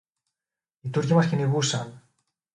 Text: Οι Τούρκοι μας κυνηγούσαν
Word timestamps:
Οι 0.81 0.89
Τούρκοι 0.89 1.13
μας 1.13 1.27
κυνηγούσαν 1.27 2.03